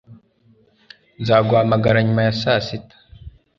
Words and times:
Nzaguhamagara 1.21 1.97
nyuma 2.05 2.21
ya 2.27 2.33
sasita 2.41 2.95